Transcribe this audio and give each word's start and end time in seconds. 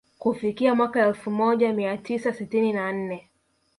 Kufikia 0.19 0.75
mwaka 0.75 1.07
elfu 1.07 1.31
moja 1.31 1.73
mia 1.73 1.97
tisa 1.97 2.33
sitini 2.33 2.73
na 2.73 2.91
nne 2.91 3.29